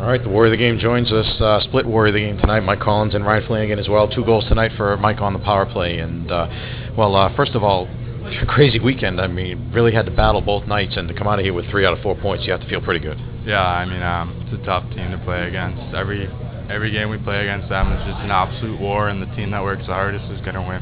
[0.00, 1.26] All right, the warrior of the game joins us.
[1.38, 2.60] Uh, split warrior of the game tonight.
[2.60, 4.08] Mike Collins and Ryan Flanagan as well.
[4.08, 5.98] Two goals tonight for Mike on the power play.
[5.98, 6.48] And uh,
[6.96, 7.86] well, uh, first of all,
[8.48, 9.20] crazy weekend.
[9.20, 11.68] I mean, really had to battle both nights, and to come out of here with
[11.68, 13.18] three out of four points, you have to feel pretty good.
[13.44, 15.94] Yeah, I mean, um, it's a tough team to play against.
[15.94, 16.30] Every
[16.70, 19.62] every game we play against them is just an absolute war, and the team that
[19.62, 20.80] works the hardest is going to win.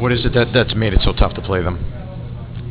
[0.00, 1.76] What is it that that's made it so tough to play them?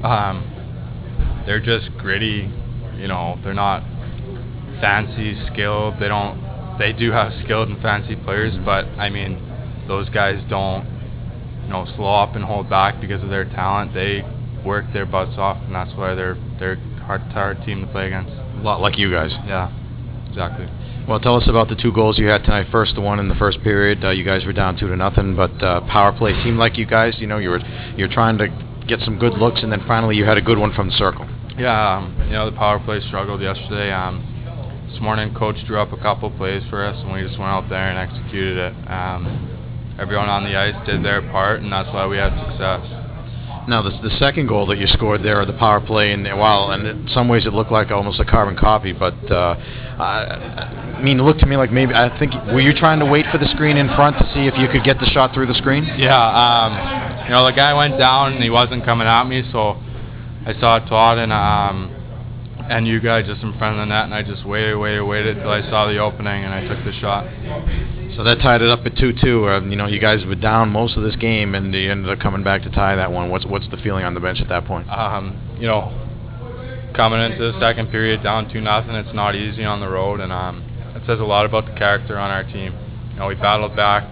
[0.03, 2.51] Um, they're just gritty.
[2.97, 3.83] You know, they're not
[4.85, 5.95] fancy, skilled.
[5.99, 6.37] They don't.
[6.77, 9.41] They do have skilled and fancy players, but I mean,
[9.87, 10.85] those guys don't,
[11.63, 13.93] you know, slow up and hold back because of their talent.
[13.93, 14.23] They
[14.65, 18.31] work their butts off, and that's why they're they're hard, hard team to play against.
[18.31, 19.31] A lot like you guys.
[19.47, 19.71] Yeah,
[20.27, 20.67] exactly.
[21.07, 22.67] Well, tell us about the two goals you had tonight.
[22.71, 24.03] First, the one in the first period.
[24.03, 26.85] Uh, you guys were down two to nothing, but uh, power play seemed like you
[26.85, 27.15] guys.
[27.17, 27.61] You know, you were
[27.95, 28.47] you're trying to
[28.87, 31.27] get some good looks, and then finally you had a good one from the circle.
[31.57, 33.91] Yeah, um, you know the power play struggled yesterday.
[33.91, 34.34] Um,
[34.95, 37.67] this morning, coach drew up a couple plays for us, and we just went out
[37.67, 38.73] there and executed it.
[38.89, 42.79] Um, everyone on the ice did their part, and that's why we had success.
[43.67, 46.71] Now, the, the second goal that you scored there, on the power play, and while
[46.71, 49.59] and in some ways it looked like almost a carbon copy, but uh,
[49.99, 53.05] I, I mean, it looked to me like maybe I think were you trying to
[53.05, 55.47] wait for the screen in front to see if you could get the shot through
[55.47, 55.83] the screen?
[55.97, 59.75] Yeah, um, you know the guy went down and he wasn't coming at me, so
[60.47, 61.94] I saw Todd and um,
[62.69, 65.35] and you guys just in front of the net, and I just waited, waited, waited
[65.37, 67.25] till I saw the opening, and I took the shot.
[68.15, 69.47] So that tied it up at two-two.
[69.47, 72.19] Uh, you know, you guys were down most of this game, and you ended up
[72.19, 73.29] coming back to tie that one.
[73.29, 74.87] What's what's the feeling on the bench at that point?
[74.89, 75.91] um, you know,
[76.95, 80.31] coming into the second period down two nothing, it's not easy on the road, and
[80.31, 80.63] um,
[80.95, 82.73] it says a lot about the character on our team.
[83.11, 84.11] You know, we battled back.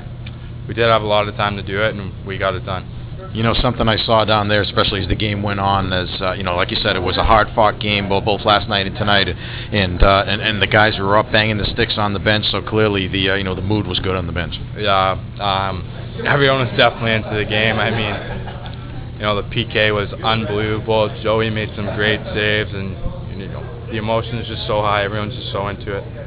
[0.67, 2.87] We did have a lot of time to do it, and we got it done.
[3.33, 6.33] You know, something I saw down there, especially as the game went on, as uh,
[6.33, 9.27] you know, like you said, it was a hard-fought game, both, last night and tonight,
[9.27, 12.61] and, uh, and and the guys were up banging the sticks on the bench, so
[12.61, 14.53] clearly the uh, you know the mood was good on the bench.
[14.77, 15.81] Yeah, um,
[16.25, 17.77] everyone was definitely into the game.
[17.79, 21.09] I mean, you know, the PK was unbelievable.
[21.23, 22.91] Joey made some great saves, and
[23.39, 25.03] you know, the emotion is just so high.
[25.03, 26.22] Everyone's just so into it.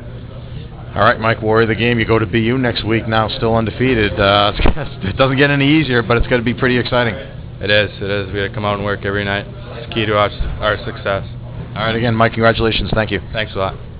[0.96, 1.98] All right, Mike Warrior, the game.
[1.98, 3.06] You go to BU next week.
[3.06, 4.18] Now still undefeated.
[4.18, 4.52] Uh,
[5.04, 7.12] it doesn't get any easier, but it's going to be pretty exciting.
[7.14, 7.90] It is.
[8.00, 8.32] It is.
[8.32, 9.44] We got to come out and work every night.
[9.76, 10.30] It's key to our,
[10.60, 11.28] our success.
[11.76, 12.32] All right, again, Mike.
[12.32, 12.90] Congratulations.
[12.94, 13.20] Thank you.
[13.34, 13.95] Thanks a lot.